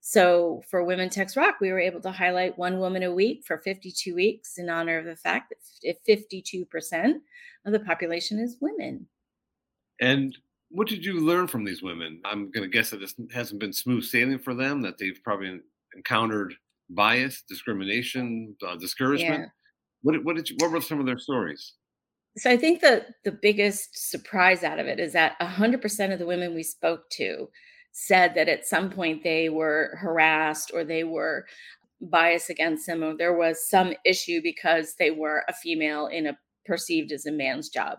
so 0.01 0.63
for 0.71 0.85
women 0.85 1.09
techs 1.09 1.37
rock 1.37 1.57
we 1.61 1.71
were 1.71 1.81
able 1.81 2.01
to 2.01 2.11
highlight 2.11 2.59
one 2.59 2.79
woman 2.79 3.03
a 3.03 3.13
week 3.13 3.45
for 3.47 3.59
52 3.59 4.15
weeks 4.15 4.59
in 4.59 4.69
honor 4.69 4.99
of 4.99 5.05
the 5.05 5.17
fact 5.17 5.53
that 5.83 5.97
52% 6.09 7.15
of 7.67 7.73
the 7.73 7.81
population 7.81 8.39
is 8.39 8.57
women 8.61 9.07
and 10.01 10.37
what 10.75 10.89
did 10.89 11.05
you 11.05 11.21
learn 11.21 11.47
from 11.47 11.65
these 11.65 11.83
women? 11.85 12.21
I'm 12.25 12.51
going 12.51 12.65
to 12.65 12.69
guess 12.69 12.91
that 12.91 12.99
this 12.99 13.15
hasn't 13.33 13.61
been 13.61 13.73
smooth 13.73 14.03
sailing 14.03 14.41
for 14.41 14.55
them, 14.55 14.83
that 14.83 14.99
they've 14.99 15.21
probably 15.23 15.61
encountered 15.95 16.55
bias, 16.91 17.43
discrimination, 17.49 18.57
uh, 18.67 18.77
discouragement. 18.77 19.41
Yeah. 19.41 19.47
What, 20.03 20.25
what 20.25 20.37
did 20.37 20.51
you, 20.51 20.57
what 20.61 20.71
were 20.71 20.81
some 20.81 21.01
of 21.01 21.07
their 21.07 21.19
stories? 21.19 21.75
So 22.37 22.51
I 22.51 22.57
think 22.57 22.81
that 22.81 23.07
the 23.25 23.33
biggest 23.33 24.11
surprise 24.11 24.65
out 24.65 24.79
of 24.79 24.87
it 24.87 24.99
is 24.99 25.13
that 25.13 25.39
100% 25.41 26.13
of 26.13 26.19
the 26.19 26.27
women 26.27 26.55
we 26.55 26.65
spoke 26.65 27.09
to 27.13 27.49
said 27.93 28.35
that 28.35 28.49
at 28.49 28.67
some 28.67 28.91
point 28.91 29.23
they 29.23 29.49
were 29.49 29.97
harassed 30.01 30.73
or 30.75 30.85
they 30.85 31.05
were 31.05 31.47
biased 32.01 32.51
against 32.51 32.87
them 32.87 33.05
or 33.05 33.17
there 33.17 33.37
was 33.37 33.69
some 33.69 33.95
issue 34.05 34.41
because 34.43 34.95
they 34.99 35.13
were 35.13 35.45
a 35.49 35.53
female 35.53 36.09
in 36.09 36.27
a 36.27 36.39
perceived 36.67 37.13
as 37.13 37.27
a 37.27 37.33
man's 37.33 37.69
job. 37.69 37.99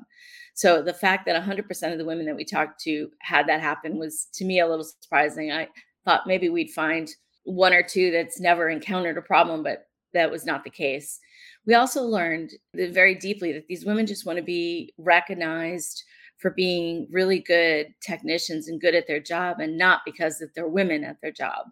So 0.54 0.82
the 0.82 0.94
fact 0.94 1.26
that 1.26 1.42
100% 1.42 1.92
of 1.92 1.98
the 1.98 2.06
women 2.06 2.26
that 2.26 2.36
we 2.36 2.46
talked 2.46 2.82
to 2.82 3.10
had 3.22 3.48
that 3.48 3.62
happen 3.62 3.98
was 3.98 4.28
to 4.34 4.46
me 4.46 4.60
a 4.60 4.68
little 4.68 4.86
surprising. 4.86 5.52
I 5.52 5.68
thought 6.04 6.28
maybe 6.28 6.50
we'd 6.50 6.72
find 6.72 7.10
one 7.46 7.74
or 7.74 7.84
two 7.84 8.12
that's 8.12 8.40
never 8.40 8.70
encountered 8.70 9.18
a 9.18 9.22
problem, 9.22 9.64
but 9.64 9.88
that 10.14 10.30
was 10.30 10.46
not 10.46 10.64
the 10.64 10.70
case. 10.70 11.20
We 11.66 11.74
also 11.76 12.04
learned 12.04 12.52
very 12.74 13.16
deeply 13.16 13.52
that 13.54 13.68
these 13.68 13.86
women 13.86 14.06
just 14.06 14.26
want 14.26 14.38
to 14.38 14.44
be 14.44 14.94
recognized 14.98 16.04
for 16.38 16.52
being 16.52 17.08
really 17.12 17.40
good 17.40 17.94
technicians 18.02 18.68
and 18.68 18.82
good 18.82 18.96
at 18.96 19.08
their 19.08 19.20
job 19.20 19.60
and 19.60 19.78
not 19.78 20.02
because 20.06 20.38
that 20.40 20.54
they're 20.54 20.68
women 20.68 21.04
at 21.04 21.18
their 21.22 21.32
job. 21.32 21.68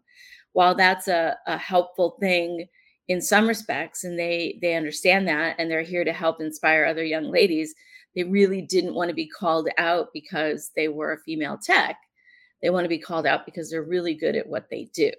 While 0.54 0.76
that's 0.76 1.08
a, 1.08 1.38
a 1.48 1.58
helpful 1.58 2.18
thing 2.20 2.68
in 3.08 3.22
some 3.22 3.48
respects 3.48 4.04
and 4.04 4.18
they 4.18 4.58
they 4.62 4.76
understand 4.76 5.28
that 5.28 5.56
and 5.60 5.70
they're 5.70 5.82
here 5.82 6.06
to 6.06 6.14
help 6.14 6.40
inspire 6.40 6.86
other 6.86 7.04
young 7.04 7.30
ladies, 7.30 7.74
they 8.16 8.24
really 8.24 8.62
didn't 8.62 8.94
want 8.94 9.10
to 9.10 9.16
be 9.16 9.28
called 9.28 9.68
out 9.78 10.08
because 10.14 10.72
they 10.76 10.88
were 10.88 11.14
a 11.14 11.22
female 11.22 11.58
tech. 11.62 11.98
They 12.62 12.70
want 12.70 12.86
to 12.86 12.90
be 12.90 13.00
called 13.00 13.26
out 13.26 13.46
because 13.46 13.70
they're 13.70 13.84
really 13.84 14.14
good 14.14 14.36
at 14.36 14.48
what 14.48 14.70
they 14.70 14.90
do. 14.94 15.12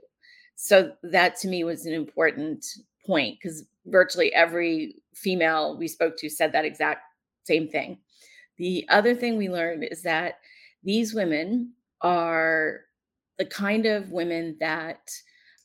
So 0.57 0.93
that 1.03 1.37
to 1.39 1.49
me 1.49 1.65
was 1.65 1.87
an 1.87 1.95
important 1.95 2.65
point 3.07 3.39
because 3.41 3.65
virtually 3.87 4.33
every 4.33 4.97
female 5.15 5.77
we 5.77 5.89
spoke 5.89 6.17
to 6.19 6.31
said 6.31 6.53
that 6.53 6.65
exact 6.65 7.03
same 7.45 7.69
thing. 7.69 7.99
The 8.57 8.87
other 8.89 9.15
thing 9.15 9.37
we 9.37 9.49
learned 9.49 9.87
is 9.91 10.03
that 10.03 10.39
these 10.83 11.15
women 11.15 11.73
are 12.03 12.81
the 13.39 13.47
kind 13.47 13.87
of 13.87 14.13
women 14.13 14.57
that 14.61 15.11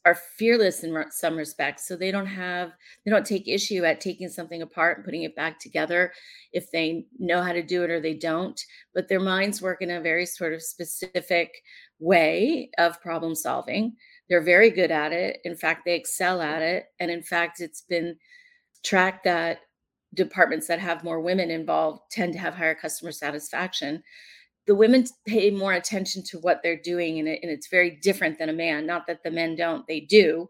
are 0.05 0.15
fearless 0.15 0.84
in 0.84 1.05
some 1.12 1.36
respects 1.36 1.88
so 1.88 1.96
they 1.96 2.10
don't 2.10 2.25
have 2.25 2.72
they 3.03 3.12
don't 3.12 3.25
take 3.25 3.48
issue 3.48 3.84
at 3.84 4.00
taking 4.00 4.29
something 4.29 4.62
apart 4.62 4.98
and 4.98 5.05
putting 5.05 5.24
it 5.24 5.36
back 5.36 5.60
together 5.60 6.13
if 6.53 6.72
they 6.72 7.05
know 7.19 7.41
how 7.41 7.51
to 7.51 7.62
do 7.62 7.84
it 7.84 7.89
or 7.89 8.00
they 8.00 8.13
don't 8.13 8.63
but 8.93 9.10
their 9.10 9.19
minds 9.19 9.62
work 9.62 9.81
in 9.81 9.91
a 9.91 10.01
very 10.01 10.25
sort 10.25 10.53
of 10.53 10.63
specific 10.63 11.51
way 12.00 12.69
of 12.77 13.01
problem 13.01 13.36
solving 13.36 13.93
they're 14.29 14.41
very 14.41 14.69
good 14.69 14.91
at 14.91 15.12
it 15.12 15.39
in 15.43 15.55
fact 15.55 15.83
they 15.86 15.95
excel 15.95 16.41
at 16.41 16.62
it 16.62 16.86
and 17.00 17.09
in 17.09 17.24
fact 17.24 17.59
it's 17.59 17.81
been 17.81 18.15
tracked 18.83 19.24
that 19.24 19.59
departments 20.13 20.67
that 20.67 20.79
have 20.79 21.03
more 21.03 21.21
women 21.21 21.51
involved 21.51 22.01
tend 22.12 22.33
to 22.33 22.39
have 22.39 22.55
higher 22.55 22.75
customer 22.75 23.12
satisfaction. 23.12 24.03
The 24.65 24.75
women 24.75 25.05
pay 25.27 25.51
more 25.51 25.74
attention 25.74 26.24
to 26.25 26.39
what 26.39 26.62
they're 26.63 26.79
doing 26.81 27.19
and, 27.19 27.27
it, 27.27 27.39
and 27.41 27.51
it's 27.51 27.67
very 27.69 28.00
different 28.01 28.38
than 28.38 28.50
a 28.50 28.53
man 28.53 28.86
not 28.86 29.07
that 29.07 29.24
the 29.24 29.31
men 29.31 29.55
don't 29.55 29.86
they 29.88 30.01
do 30.01 30.48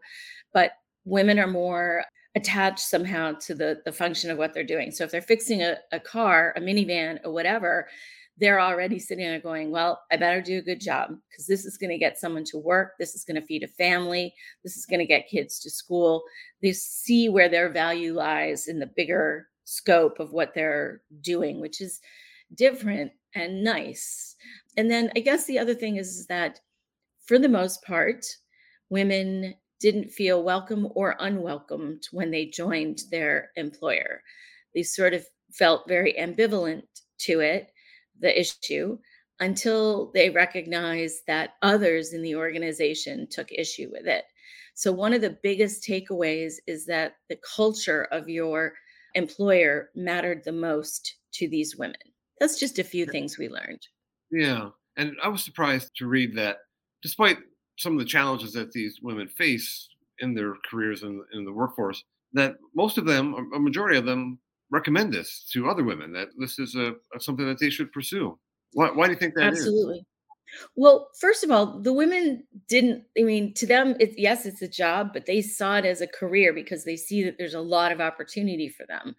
but 0.52 0.72
women 1.04 1.38
are 1.38 1.46
more 1.46 2.04
attached 2.36 2.80
somehow 2.80 3.32
to 3.32 3.54
the 3.54 3.80
the 3.84 3.92
function 3.92 4.30
of 4.30 4.38
what 4.38 4.54
they're 4.54 4.62
doing. 4.62 4.90
So 4.90 5.04
if 5.04 5.10
they're 5.10 5.22
fixing 5.22 5.62
a, 5.62 5.78
a 5.90 5.98
car 5.98 6.52
a 6.56 6.60
minivan 6.60 7.18
or 7.24 7.32
whatever 7.32 7.88
they're 8.40 8.60
already 8.60 8.98
sitting 8.98 9.26
there 9.26 9.38
going 9.38 9.70
well 9.70 10.00
i 10.10 10.16
better 10.16 10.40
do 10.40 10.58
a 10.58 10.62
good 10.62 10.80
job 10.80 11.10
because 11.28 11.46
this 11.46 11.64
is 11.64 11.76
going 11.76 11.90
to 11.90 11.98
get 11.98 12.18
someone 12.18 12.44
to 12.44 12.58
work 12.58 12.92
this 12.98 13.14
is 13.14 13.24
going 13.24 13.40
to 13.40 13.46
feed 13.46 13.62
a 13.62 13.68
family 13.68 14.34
this 14.64 14.76
is 14.76 14.86
going 14.86 15.00
to 15.00 15.06
get 15.06 15.28
kids 15.28 15.60
to 15.60 15.70
school 15.70 16.22
they 16.62 16.72
see 16.72 17.28
where 17.28 17.48
their 17.48 17.68
value 17.68 18.14
lies 18.14 18.66
in 18.66 18.78
the 18.78 18.90
bigger 18.96 19.46
scope 19.70 20.18
of 20.18 20.32
what 20.32 20.52
they're 20.52 21.00
doing, 21.20 21.60
which 21.60 21.80
is 21.80 22.00
different 22.54 23.12
and 23.34 23.62
nice. 23.62 24.34
And 24.76 24.90
then 24.90 25.10
I 25.14 25.20
guess 25.20 25.46
the 25.46 25.58
other 25.58 25.74
thing 25.74 25.96
is 25.96 26.26
that 26.26 26.60
for 27.24 27.38
the 27.38 27.48
most 27.48 27.84
part, 27.84 28.26
women 28.88 29.54
didn't 29.78 30.10
feel 30.10 30.42
welcome 30.42 30.88
or 30.94 31.16
unwelcomed 31.20 32.02
when 32.10 32.30
they 32.30 32.46
joined 32.46 33.02
their 33.10 33.50
employer. 33.56 34.22
They 34.74 34.82
sort 34.82 35.14
of 35.14 35.24
felt 35.52 35.88
very 35.88 36.14
ambivalent 36.14 36.82
to 37.20 37.40
it, 37.40 37.70
the 38.20 38.38
issue, 38.38 38.98
until 39.40 40.10
they 40.12 40.30
recognized 40.30 41.22
that 41.26 41.54
others 41.62 42.12
in 42.12 42.22
the 42.22 42.36
organization 42.36 43.26
took 43.30 43.50
issue 43.52 43.88
with 43.90 44.06
it. 44.06 44.24
So, 44.74 44.92
one 44.92 45.12
of 45.12 45.20
the 45.20 45.38
biggest 45.42 45.82
takeaways 45.82 46.54
is 46.66 46.86
that 46.86 47.14
the 47.28 47.38
culture 47.56 48.04
of 48.12 48.28
your 48.28 48.74
employer 49.14 49.90
mattered 49.94 50.42
the 50.44 50.52
most 50.52 51.16
to 51.32 51.48
these 51.48 51.76
women. 51.76 51.96
That's 52.38 52.58
just 52.58 52.78
a 52.78 52.84
few 52.84 53.06
things 53.06 53.38
we 53.38 53.48
learned. 53.48 53.86
Yeah. 54.30 54.70
And 54.96 55.16
I 55.22 55.28
was 55.28 55.44
surprised 55.44 55.90
to 55.96 56.06
read 56.06 56.34
that 56.36 56.58
despite 57.02 57.38
some 57.78 57.94
of 57.94 57.98
the 57.98 58.04
challenges 58.04 58.52
that 58.52 58.72
these 58.72 59.00
women 59.02 59.28
face 59.28 59.88
in 60.20 60.34
their 60.34 60.54
careers 60.70 61.02
in, 61.02 61.22
in 61.32 61.44
the 61.44 61.52
workforce, 61.52 62.02
that 62.32 62.56
most 62.74 62.98
of 62.98 63.06
them, 63.06 63.50
a 63.54 63.58
majority 63.58 63.98
of 63.98 64.04
them, 64.04 64.38
recommend 64.70 65.12
this 65.12 65.46
to 65.52 65.68
other 65.68 65.84
women 65.84 66.12
that 66.12 66.28
this 66.38 66.58
is 66.58 66.74
a, 66.74 66.94
a 67.14 67.20
something 67.20 67.46
that 67.46 67.58
they 67.58 67.70
should 67.70 67.92
pursue. 67.92 68.38
Why, 68.72 68.90
why 68.90 69.06
do 69.06 69.12
you 69.12 69.18
think 69.18 69.34
that 69.34 69.44
Absolutely. 69.44 69.98
Is? 69.98 70.04
Well, 70.74 71.08
first 71.18 71.44
of 71.44 71.50
all, 71.50 71.80
the 71.80 71.92
women 71.92 72.44
didn't, 72.68 73.04
I 73.18 73.22
mean, 73.22 73.54
to 73.54 73.66
them, 73.66 73.94
it's 74.00 74.16
yes, 74.18 74.46
it's 74.46 74.62
a 74.62 74.68
job, 74.68 75.10
but 75.12 75.26
they 75.26 75.42
saw 75.42 75.76
it 75.76 75.84
as 75.84 76.00
a 76.00 76.06
career 76.06 76.52
because 76.52 76.84
they 76.84 76.96
see 76.96 77.22
that 77.22 77.36
there's 77.38 77.54
a 77.54 77.60
lot 77.60 77.92
of 77.92 78.00
opportunity 78.00 78.68
for 78.68 78.84
them. 78.86 79.14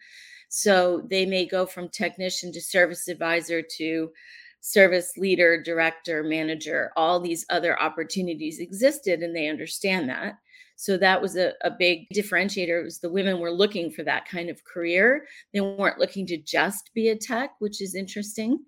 So 0.49 1.07
they 1.09 1.25
may 1.25 1.45
go 1.45 1.65
from 1.65 1.87
technician 1.87 2.51
to 2.51 2.61
service 2.61 3.07
advisor 3.07 3.61
to 3.77 4.11
service 4.59 5.13
leader, 5.17 5.61
director, 5.61 6.23
manager. 6.23 6.91
All 6.97 7.19
these 7.19 7.45
other 7.49 7.81
opportunities 7.81 8.59
existed, 8.59 9.21
and 9.21 9.35
they 9.35 9.47
understand 9.47 10.09
that. 10.09 10.35
So 10.81 10.97
that 10.97 11.21
was 11.21 11.37
a, 11.37 11.53
a 11.61 11.69
big 11.69 12.09
differentiator. 12.09 12.81
It 12.81 12.83
was 12.83 12.97
the 12.97 13.11
women 13.11 13.39
were 13.39 13.51
looking 13.51 13.91
for 13.91 14.01
that 14.01 14.27
kind 14.27 14.49
of 14.49 14.63
career. 14.63 15.27
They 15.53 15.61
weren't 15.61 15.99
looking 15.99 16.25
to 16.25 16.37
just 16.37 16.89
be 16.95 17.09
a 17.09 17.15
tech, 17.15 17.51
which 17.59 17.83
is 17.83 17.93
interesting. 17.93 18.65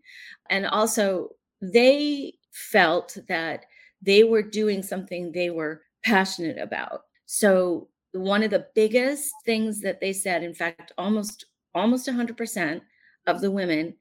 And 0.51 0.67
also, 0.67 1.29
they 1.60 2.36
felt 2.51 3.17
that 3.27 3.65
they 4.00 4.24
were 4.24 4.43
doing 4.43 4.84
something 4.84 5.32
they 5.32 5.50
were 5.50 5.82
passionate 6.05 6.60
about. 6.60 7.01
So 7.25 7.88
one 8.12 8.43
of 8.43 8.51
the 8.51 8.67
biggest 8.75 9.34
things 9.43 9.82
that 9.82 10.00
they 10.00 10.13
said, 10.13 10.43
in 10.43 10.53
fact, 10.53 10.91
almost 11.00 11.46
almost 11.74 12.08
100% 12.08 12.82
of 13.25 13.41
the 13.41 13.50
women, 13.50 13.96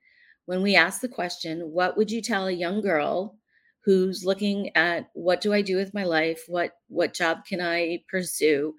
when 0.44 0.60
we 0.60 0.76
asked 0.76 1.00
the 1.00 1.08
question, 1.08 1.60
what 1.60 1.96
would 1.96 2.10
you 2.10 2.20
tell 2.20 2.46
a 2.46 2.52
young 2.52 2.82
girl 2.82 3.38
who's 3.84 4.24
looking 4.24 4.74
at 4.76 5.10
what 5.14 5.40
do 5.40 5.52
I 5.52 5.62
do 5.62 5.76
with 5.76 5.94
my 5.94 6.04
life? 6.04 6.44
What 6.46 6.72
what 6.88 7.14
job 7.14 7.44
can 7.46 7.60
I 7.60 8.02
pursue? 8.08 8.74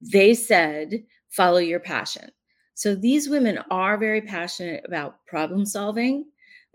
They 0.00 0.34
said, 0.34 1.04
follow 1.30 1.58
your 1.58 1.80
passion. 1.80 2.30
So 2.74 2.94
these 2.94 3.28
women 3.28 3.58
are 3.70 3.96
very 3.96 4.20
passionate 4.20 4.82
about 4.84 5.24
problem 5.26 5.64
solving, 5.64 6.24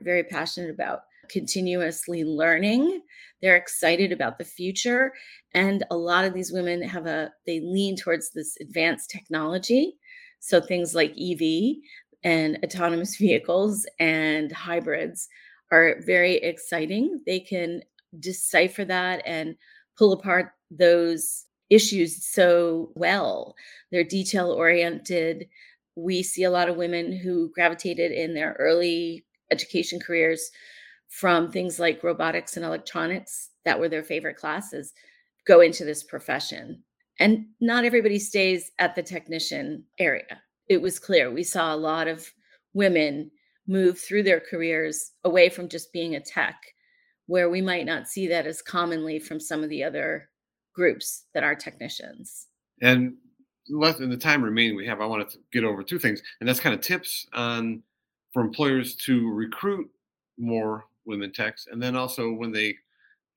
very 0.01 0.23
passionate 0.23 0.69
about 0.69 1.01
continuously 1.29 2.23
learning. 2.23 3.01
They're 3.41 3.57
excited 3.57 4.11
about 4.11 4.37
the 4.37 4.45
future. 4.45 5.13
And 5.53 5.83
a 5.91 5.97
lot 5.97 6.25
of 6.25 6.33
these 6.33 6.51
women 6.51 6.81
have 6.81 7.05
a, 7.05 7.31
they 7.45 7.59
lean 7.59 7.95
towards 7.95 8.31
this 8.31 8.57
advanced 8.61 9.09
technology. 9.09 9.97
So 10.39 10.61
things 10.61 10.95
like 10.95 11.11
EV 11.19 11.75
and 12.23 12.57
autonomous 12.63 13.15
vehicles 13.19 13.85
and 13.99 14.51
hybrids 14.51 15.27
are 15.71 15.95
very 16.05 16.35
exciting. 16.35 17.21
They 17.25 17.39
can 17.39 17.81
decipher 18.19 18.85
that 18.85 19.21
and 19.25 19.55
pull 19.97 20.13
apart 20.13 20.51
those 20.71 21.45
issues 21.69 22.25
so 22.25 22.91
well. 22.95 23.55
They're 23.91 24.03
detail 24.03 24.51
oriented. 24.51 25.47
We 25.95 26.23
see 26.23 26.43
a 26.43 26.51
lot 26.51 26.69
of 26.69 26.77
women 26.77 27.11
who 27.11 27.51
gravitated 27.53 28.11
in 28.11 28.33
their 28.33 28.55
early 28.59 29.25
education 29.51 29.99
careers 29.99 30.49
from 31.09 31.51
things 31.51 31.79
like 31.79 32.03
robotics 32.03 32.57
and 32.57 32.65
electronics 32.65 33.49
that 33.65 33.79
were 33.79 33.89
their 33.89 34.03
favorite 34.03 34.37
classes 34.37 34.93
go 35.45 35.61
into 35.61 35.85
this 35.85 36.03
profession. 36.03 36.83
And 37.19 37.47
not 37.59 37.85
everybody 37.85 38.19
stays 38.19 38.71
at 38.79 38.95
the 38.95 39.03
technician 39.03 39.85
area. 39.97 40.41
It 40.69 40.81
was 40.81 40.99
clear. 40.99 41.31
We 41.31 41.43
saw 41.43 41.73
a 41.73 41.77
lot 41.77 42.07
of 42.07 42.31
women 42.73 43.31
move 43.67 43.99
through 43.99 44.23
their 44.23 44.39
careers 44.39 45.11
away 45.23 45.49
from 45.49 45.67
just 45.69 45.91
being 45.91 46.15
a 46.15 46.19
tech, 46.19 46.55
where 47.25 47.49
we 47.49 47.61
might 47.61 47.85
not 47.85 48.07
see 48.07 48.27
that 48.27 48.47
as 48.47 48.61
commonly 48.61 49.19
from 49.19 49.39
some 49.39 49.63
of 49.63 49.69
the 49.69 49.83
other 49.83 50.29
groups 50.73 51.25
that 51.33 51.43
are 51.43 51.55
technicians. 51.55 52.47
And 52.81 53.15
less 53.69 53.99
in 53.99 54.09
the 54.09 54.17
time 54.17 54.41
remaining 54.41 54.75
we 54.77 54.87
have, 54.87 55.01
I 55.01 55.05
wanted 55.05 55.29
to 55.31 55.39
get 55.51 55.63
over 55.63 55.83
two 55.83 55.99
things, 55.99 56.21
and 56.39 56.47
that's 56.47 56.59
kind 56.59 56.75
of 56.75 56.81
tips 56.81 57.27
on 57.33 57.83
for 58.33 58.41
employers 58.41 58.95
to 59.05 59.29
recruit 59.31 59.89
more 60.37 60.85
women 61.05 61.31
techs, 61.31 61.67
and 61.71 61.81
then 61.81 61.95
also 61.95 62.31
when 62.31 62.51
they 62.51 62.75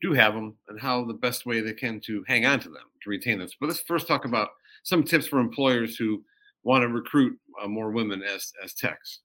do 0.02 0.12
have 0.12 0.34
them, 0.34 0.56
and 0.68 0.80
how 0.80 1.04
the 1.04 1.14
best 1.14 1.44
way 1.46 1.60
they 1.60 1.72
can 1.72 2.00
to 2.00 2.24
hang 2.26 2.46
on 2.46 2.58
to 2.60 2.68
them 2.68 2.82
to 3.02 3.10
retain 3.10 3.38
them. 3.38 3.48
But 3.60 3.68
let's 3.68 3.80
first 3.80 4.08
talk 4.08 4.24
about 4.24 4.48
some 4.82 5.02
tips 5.02 5.26
for 5.26 5.40
employers 5.40 5.96
who 5.96 6.24
want 6.62 6.82
to 6.82 6.88
recruit 6.88 7.38
uh, 7.62 7.68
more 7.68 7.90
women 7.90 8.22
as 8.22 8.52
as 8.64 8.74
techs. 8.74 9.20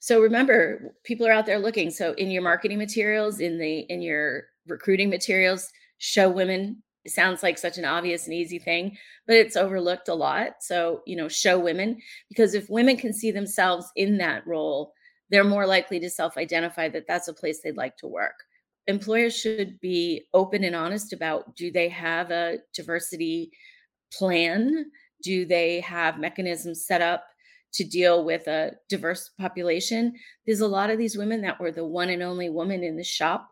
So 0.00 0.20
remember, 0.20 0.94
people 1.04 1.26
are 1.26 1.32
out 1.32 1.46
there 1.46 1.58
looking. 1.58 1.90
So 1.90 2.12
in 2.12 2.30
your 2.30 2.42
marketing 2.42 2.78
materials, 2.78 3.40
in 3.40 3.58
the 3.58 3.80
in 3.88 4.02
your 4.02 4.44
recruiting 4.66 5.10
materials, 5.10 5.68
show 5.98 6.28
women. 6.28 6.82
It 7.04 7.12
sounds 7.12 7.42
like 7.42 7.56
such 7.56 7.78
an 7.78 7.84
obvious 7.84 8.26
and 8.26 8.34
easy 8.34 8.58
thing, 8.58 8.96
but 9.28 9.36
it's 9.36 9.56
overlooked 9.56 10.08
a 10.08 10.14
lot. 10.14 10.54
So, 10.60 11.02
you 11.06 11.16
know, 11.16 11.28
show 11.28 11.56
women 11.56 11.98
because 12.28 12.52
if 12.54 12.68
women 12.68 12.96
can 12.96 13.12
see 13.12 13.30
themselves 13.30 13.86
in 13.94 14.18
that 14.18 14.44
role, 14.44 14.92
they're 15.30 15.44
more 15.44 15.66
likely 15.66 16.00
to 16.00 16.10
self 16.10 16.36
identify 16.36 16.88
that 16.88 17.06
that's 17.06 17.28
a 17.28 17.34
place 17.34 17.60
they'd 17.62 17.76
like 17.76 17.96
to 17.98 18.06
work. 18.06 18.34
Employers 18.88 19.36
should 19.36 19.80
be 19.80 20.26
open 20.34 20.64
and 20.64 20.76
honest 20.76 21.12
about 21.12 21.54
do 21.56 21.70
they 21.70 21.88
have 21.88 22.30
a 22.30 22.58
diversity 22.74 23.50
plan? 24.12 24.86
Do 25.22 25.44
they 25.44 25.80
have 25.80 26.18
mechanisms 26.18 26.86
set 26.86 27.02
up 27.02 27.24
to 27.76 27.84
deal 27.84 28.24
with 28.24 28.46
a 28.48 28.72
diverse 28.88 29.30
population. 29.38 30.14
There's 30.46 30.60
a 30.60 30.68
lot 30.68 30.90
of 30.90 30.98
these 30.98 31.16
women 31.16 31.42
that 31.42 31.60
were 31.60 31.72
the 31.72 31.86
one 31.86 32.10
and 32.10 32.22
only 32.22 32.48
woman 32.50 32.82
in 32.82 32.96
the 32.96 33.04
shop, 33.04 33.50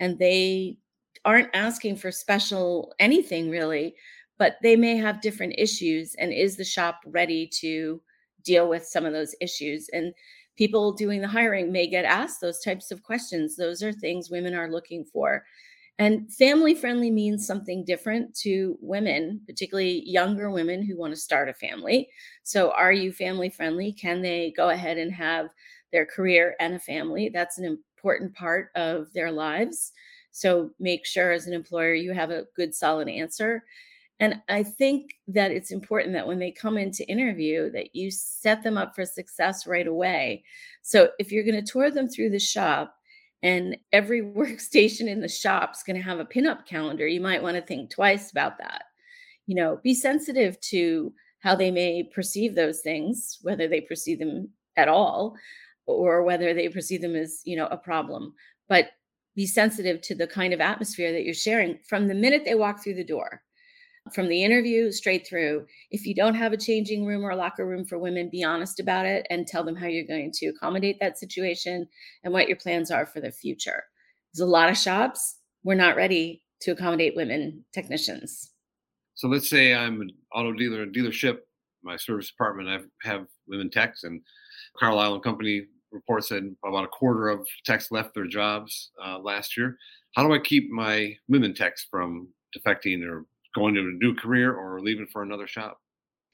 and 0.00 0.18
they 0.18 0.78
aren't 1.24 1.54
asking 1.54 1.96
for 1.96 2.10
special 2.10 2.94
anything 2.98 3.50
really, 3.50 3.94
but 4.38 4.56
they 4.62 4.76
may 4.76 4.96
have 4.96 5.20
different 5.20 5.54
issues. 5.58 6.14
And 6.18 6.32
is 6.32 6.56
the 6.56 6.64
shop 6.64 7.00
ready 7.06 7.46
to 7.60 8.00
deal 8.44 8.68
with 8.68 8.86
some 8.86 9.04
of 9.04 9.12
those 9.12 9.34
issues? 9.40 9.88
And 9.92 10.14
people 10.56 10.92
doing 10.92 11.20
the 11.20 11.28
hiring 11.28 11.70
may 11.70 11.86
get 11.86 12.04
asked 12.04 12.40
those 12.40 12.60
types 12.60 12.90
of 12.90 13.02
questions. 13.02 13.56
Those 13.56 13.82
are 13.82 13.92
things 13.92 14.30
women 14.30 14.54
are 14.54 14.70
looking 14.70 15.04
for. 15.04 15.44
And 15.98 16.32
family 16.32 16.74
friendly 16.76 17.10
means 17.10 17.46
something 17.46 17.84
different 17.84 18.34
to 18.36 18.78
women, 18.80 19.40
particularly 19.46 20.08
younger 20.08 20.50
women 20.50 20.82
who 20.82 20.96
want 20.96 21.12
to 21.12 21.20
start 21.20 21.48
a 21.48 21.54
family. 21.54 22.08
So, 22.44 22.70
are 22.70 22.92
you 22.92 23.12
family 23.12 23.50
friendly? 23.50 23.92
Can 23.92 24.22
they 24.22 24.52
go 24.56 24.68
ahead 24.68 24.96
and 24.96 25.12
have 25.12 25.50
their 25.92 26.06
career 26.06 26.54
and 26.60 26.74
a 26.74 26.78
family? 26.78 27.30
That's 27.30 27.58
an 27.58 27.64
important 27.64 28.34
part 28.34 28.70
of 28.76 29.12
their 29.12 29.32
lives. 29.32 29.92
So, 30.30 30.70
make 30.78 31.04
sure 31.04 31.32
as 31.32 31.48
an 31.48 31.52
employer 31.52 31.94
you 31.94 32.12
have 32.12 32.30
a 32.30 32.44
good, 32.54 32.74
solid 32.76 33.08
answer. 33.08 33.64
And 34.20 34.42
I 34.48 34.62
think 34.64 35.14
that 35.28 35.52
it's 35.52 35.70
important 35.70 36.12
that 36.14 36.26
when 36.26 36.38
they 36.38 36.50
come 36.50 36.76
into 36.76 37.08
interview 37.08 37.70
that 37.70 37.94
you 37.94 38.10
set 38.10 38.62
them 38.62 38.76
up 38.76 38.94
for 38.94 39.04
success 39.04 39.66
right 39.66 39.86
away. 39.86 40.42
So 40.82 41.10
if 41.18 41.30
you're 41.30 41.44
going 41.44 41.62
to 41.64 41.72
tour 41.72 41.90
them 41.90 42.08
through 42.08 42.30
the 42.30 42.40
shop, 42.40 42.97
and 43.42 43.76
every 43.92 44.22
workstation 44.36 45.08
in 45.08 45.20
the 45.20 45.28
shop 45.28 45.72
is 45.74 45.82
going 45.82 45.96
to 45.96 46.02
have 46.02 46.20
a 46.20 46.24
pinup 46.24 46.66
calendar, 46.66 47.06
you 47.06 47.20
might 47.20 47.42
want 47.42 47.56
to 47.56 47.62
think 47.62 47.90
twice 47.90 48.30
about 48.30 48.58
that. 48.58 48.84
You 49.46 49.54
know, 49.54 49.80
be 49.82 49.94
sensitive 49.94 50.60
to 50.60 51.12
how 51.40 51.54
they 51.54 51.70
may 51.70 52.02
perceive 52.02 52.54
those 52.54 52.80
things, 52.80 53.38
whether 53.42 53.68
they 53.68 53.80
perceive 53.80 54.18
them 54.18 54.50
at 54.76 54.88
all 54.88 55.36
or 55.86 56.22
whether 56.22 56.52
they 56.52 56.68
perceive 56.68 57.00
them 57.00 57.16
as, 57.16 57.40
you 57.44 57.56
know, 57.56 57.66
a 57.66 57.76
problem. 57.76 58.34
But 58.68 58.90
be 59.34 59.46
sensitive 59.46 60.02
to 60.02 60.14
the 60.14 60.26
kind 60.26 60.52
of 60.52 60.60
atmosphere 60.60 61.12
that 61.12 61.24
you're 61.24 61.32
sharing 61.32 61.78
from 61.88 62.08
the 62.08 62.14
minute 62.14 62.42
they 62.44 62.56
walk 62.56 62.82
through 62.82 62.94
the 62.94 63.04
door 63.04 63.42
from 64.12 64.28
the 64.28 64.42
interview 64.42 64.90
straight 64.90 65.26
through. 65.26 65.66
If 65.90 66.06
you 66.06 66.14
don't 66.14 66.34
have 66.34 66.52
a 66.52 66.56
changing 66.56 67.04
room 67.06 67.24
or 67.24 67.34
locker 67.34 67.66
room 67.66 67.84
for 67.84 67.98
women, 67.98 68.30
be 68.30 68.44
honest 68.44 68.80
about 68.80 69.06
it 69.06 69.26
and 69.30 69.46
tell 69.46 69.64
them 69.64 69.76
how 69.76 69.86
you're 69.86 70.06
going 70.06 70.32
to 70.34 70.46
accommodate 70.46 70.98
that 71.00 71.18
situation 71.18 71.86
and 72.24 72.32
what 72.32 72.48
your 72.48 72.56
plans 72.56 72.90
are 72.90 73.06
for 73.06 73.20
the 73.20 73.30
future. 73.30 73.84
There's 74.32 74.46
a 74.46 74.50
lot 74.50 74.70
of 74.70 74.76
shops, 74.76 75.38
we're 75.62 75.74
not 75.74 75.96
ready 75.96 76.42
to 76.62 76.72
accommodate 76.72 77.16
women 77.16 77.64
technicians. 77.72 78.52
So 79.14 79.28
let's 79.28 79.50
say 79.50 79.74
I'm 79.74 80.00
an 80.00 80.10
auto 80.34 80.52
dealer, 80.52 80.82
a 80.82 80.86
dealership, 80.86 81.38
my 81.82 81.96
service 81.96 82.28
department, 82.28 82.68
I 82.68 83.08
have 83.08 83.26
women 83.46 83.70
techs, 83.70 84.04
and 84.04 84.20
Carlisle 84.78 85.14
and 85.14 85.22
Company 85.22 85.66
reports 85.90 86.28
that 86.28 86.42
about 86.64 86.84
a 86.84 86.88
quarter 86.88 87.28
of 87.28 87.46
techs 87.64 87.90
left 87.90 88.14
their 88.14 88.26
jobs 88.26 88.90
uh, 89.04 89.18
last 89.18 89.56
year. 89.56 89.76
How 90.14 90.26
do 90.26 90.34
I 90.34 90.38
keep 90.38 90.70
my 90.70 91.16
women 91.28 91.54
techs 91.54 91.86
from 91.90 92.28
defecting 92.56 93.04
or 93.08 93.26
going 93.58 93.74
to 93.74 93.80
a 93.80 94.04
new 94.04 94.14
career 94.14 94.54
or 94.54 94.80
leaving 94.80 95.06
for 95.06 95.22
another 95.22 95.46
shop? 95.46 95.80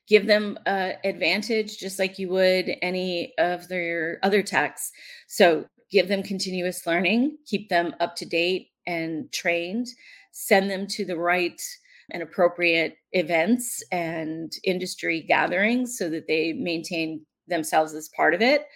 Give 0.07 0.27
them 0.27 0.59
uh, 0.67 0.93
advantage 1.03 1.79
just 1.79 1.99
like 1.99 2.19
you 2.19 2.29
would 2.29 2.71
any 2.83 3.33
of 3.39 3.69
their 3.69 4.19
other 4.23 4.43
techs. 4.43 4.93
So 5.29 5.67
give 5.91 6.09
them 6.09 6.23
continuous 6.23 6.87
learning, 6.87 7.39
keep 7.47 7.69
them 7.69 7.95
up 8.01 8.17
to 8.17 8.27
date 8.27 8.69
and 8.87 9.33
trained, 9.33 9.87
send 10.33 10.71
them 10.71 10.87
to 10.89 11.05
the 11.05 11.17
right 11.17 11.61
and 12.11 12.23
appropriate 12.23 12.97
events 13.13 13.83
and 13.93 14.53
industry 14.65 15.23
gatherings 15.23 15.97
so 15.97 16.11
that 16.11 16.27
they 16.27 16.53
maintain 16.53 17.25
themselves 17.49 17.95
as 17.95 18.11
part 18.11 18.35
of 18.35 18.43
it 18.43 18.67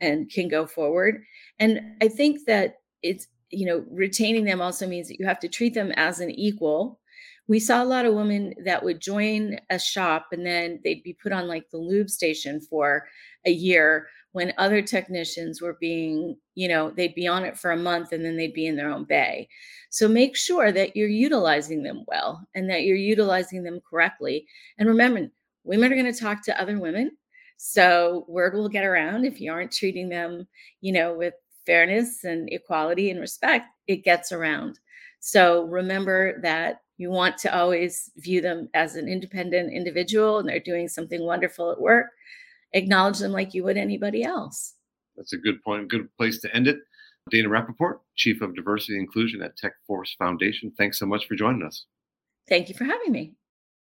and 0.00 0.30
can 0.30 0.48
go 0.48 0.66
forward. 0.66 1.22
And 1.58 1.80
I 2.02 2.08
think 2.08 2.40
that 2.46 2.76
it's, 3.02 3.26
you 3.50 3.66
know, 3.66 3.84
retaining 3.90 4.44
them 4.44 4.60
also 4.60 4.86
means 4.86 5.08
that 5.08 5.18
you 5.18 5.26
have 5.26 5.40
to 5.40 5.48
treat 5.48 5.74
them 5.74 5.92
as 5.92 6.20
an 6.20 6.30
equal 6.30 7.00
we 7.46 7.60
saw 7.60 7.82
a 7.82 7.84
lot 7.84 8.06
of 8.06 8.14
women 8.14 8.54
that 8.64 8.82
would 8.82 9.00
join 9.00 9.58
a 9.70 9.78
shop 9.78 10.28
and 10.32 10.46
then 10.46 10.80
they'd 10.82 11.02
be 11.02 11.12
put 11.12 11.32
on 11.32 11.46
like 11.46 11.68
the 11.70 11.78
lube 11.78 12.08
station 12.08 12.60
for 12.60 13.06
a 13.44 13.50
year 13.50 14.08
when 14.32 14.52
other 14.58 14.82
technicians 14.82 15.60
were 15.60 15.76
being, 15.80 16.36
you 16.54 16.66
know, 16.68 16.90
they'd 16.90 17.14
be 17.14 17.26
on 17.26 17.44
it 17.44 17.56
for 17.56 17.70
a 17.70 17.76
month 17.76 18.12
and 18.12 18.24
then 18.24 18.36
they'd 18.36 18.54
be 18.54 18.66
in 18.66 18.76
their 18.76 18.90
own 18.90 19.04
bay. 19.04 19.48
So 19.90 20.08
make 20.08 20.36
sure 20.36 20.72
that 20.72 20.96
you're 20.96 21.08
utilizing 21.08 21.82
them 21.82 22.02
well 22.08 22.46
and 22.54 22.68
that 22.68 22.82
you're 22.82 22.96
utilizing 22.96 23.62
them 23.62 23.80
correctly. 23.88 24.46
And 24.78 24.88
remember, 24.88 25.28
women 25.62 25.92
are 25.92 25.96
going 25.96 26.12
to 26.12 26.18
talk 26.18 26.42
to 26.44 26.60
other 26.60 26.80
women. 26.80 27.12
So 27.58 28.24
word 28.26 28.54
will 28.54 28.68
get 28.68 28.84
around 28.84 29.24
if 29.24 29.40
you 29.40 29.52
aren't 29.52 29.70
treating 29.70 30.08
them, 30.08 30.48
you 30.80 30.92
know, 30.92 31.14
with 31.14 31.34
fairness 31.64 32.24
and 32.24 32.48
equality 32.52 33.10
and 33.10 33.20
respect, 33.20 33.66
it 33.86 34.02
gets 34.02 34.32
around. 34.32 34.80
So 35.20 35.62
remember 35.64 36.40
that 36.42 36.80
you 36.96 37.10
want 37.10 37.38
to 37.38 37.56
always 37.56 38.10
view 38.16 38.40
them 38.40 38.68
as 38.74 38.96
an 38.96 39.08
independent 39.08 39.72
individual 39.72 40.38
and 40.38 40.48
they're 40.48 40.60
doing 40.60 40.88
something 40.88 41.24
wonderful 41.24 41.70
at 41.70 41.80
work. 41.80 42.06
Acknowledge 42.72 43.18
them 43.18 43.32
like 43.32 43.54
you 43.54 43.64
would 43.64 43.76
anybody 43.76 44.22
else. 44.22 44.74
That's 45.16 45.32
a 45.32 45.38
good 45.38 45.62
point. 45.62 45.88
Good 45.88 46.08
place 46.16 46.40
to 46.40 46.54
end 46.54 46.66
it. 46.66 46.78
Dana 47.30 47.48
Rappaport, 47.48 48.00
Chief 48.16 48.42
of 48.42 48.54
Diversity 48.54 48.94
and 48.94 49.02
Inclusion 49.02 49.42
at 49.42 49.56
TechForce 49.56 50.16
Foundation. 50.18 50.72
Thanks 50.76 50.98
so 50.98 51.06
much 51.06 51.26
for 51.26 51.34
joining 51.34 51.62
us. 51.62 51.86
Thank 52.48 52.68
you 52.68 52.74
for 52.74 52.84
having 52.84 53.12
me. 53.12 53.34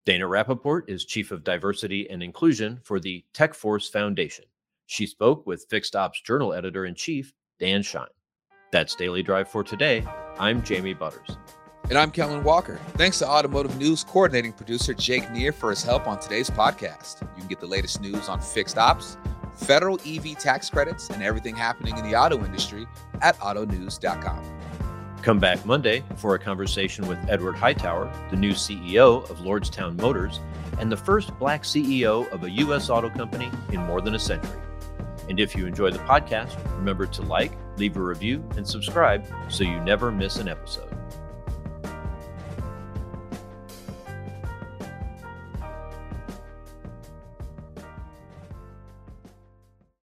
Dana 0.04 0.26
Rappaport 0.26 0.82
is 0.88 1.04
Chief 1.04 1.30
of 1.32 1.42
Diversity 1.42 2.08
and 2.08 2.22
Inclusion 2.22 2.80
for 2.84 3.00
the 3.00 3.24
TechForce 3.34 3.90
Foundation. 3.90 4.44
She 4.86 5.06
spoke 5.06 5.46
with 5.46 5.66
Fixed 5.70 5.96
Ops 5.96 6.20
Journal 6.20 6.52
Editor 6.52 6.86
in 6.86 6.94
Chief, 6.94 7.32
Dan 7.58 7.82
Shine. 7.82 8.06
That's 8.70 8.94
Daily 8.94 9.22
Drive 9.22 9.48
for 9.48 9.64
today. 9.64 10.04
I'm 10.38 10.62
Jamie 10.62 10.94
Butters. 10.94 11.36
And 11.90 11.98
I'm 11.98 12.10
Kellen 12.10 12.42
Walker. 12.44 12.80
Thanks 12.96 13.18
to 13.18 13.28
Automotive 13.28 13.76
News 13.76 14.04
coordinating 14.04 14.52
producer 14.52 14.94
Jake 14.94 15.30
Neer 15.30 15.52
for 15.52 15.70
his 15.70 15.82
help 15.82 16.06
on 16.06 16.18
today's 16.20 16.48
podcast. 16.48 17.20
You 17.20 17.40
can 17.40 17.48
get 17.48 17.60
the 17.60 17.66
latest 17.66 18.00
news 18.00 18.28
on 18.28 18.40
fixed 18.40 18.78
ops, 18.78 19.18
federal 19.54 19.98
EV 20.06 20.38
tax 20.38 20.70
credits, 20.70 21.10
and 21.10 21.22
everything 21.22 21.54
happening 21.54 21.98
in 21.98 22.04
the 22.08 22.14
auto 22.14 22.42
industry 22.44 22.86
at 23.20 23.36
autonews.com. 23.40 24.42
Come 25.22 25.38
back 25.38 25.64
Monday 25.66 26.02
for 26.16 26.34
a 26.34 26.38
conversation 26.38 27.06
with 27.06 27.18
Edward 27.28 27.56
Hightower, 27.56 28.10
the 28.30 28.36
new 28.36 28.52
CEO 28.52 29.28
of 29.28 29.38
Lordstown 29.38 30.00
Motors 30.00 30.40
and 30.78 30.90
the 30.90 30.96
first 30.96 31.36
black 31.38 31.64
CEO 31.64 32.30
of 32.32 32.44
a 32.44 32.50
U.S. 32.50 32.90
auto 32.90 33.10
company 33.10 33.50
in 33.70 33.80
more 33.80 34.00
than 34.00 34.14
a 34.14 34.18
century. 34.18 34.60
And 35.28 35.38
if 35.38 35.54
you 35.54 35.66
enjoy 35.66 35.90
the 35.90 35.98
podcast, 36.00 36.56
remember 36.76 37.06
to 37.06 37.22
like, 37.22 37.52
leave 37.76 37.96
a 37.96 38.02
review, 38.02 38.48
and 38.56 38.66
subscribe 38.66 39.26
so 39.48 39.62
you 39.62 39.78
never 39.80 40.10
miss 40.10 40.36
an 40.36 40.48
episode. 40.48 40.88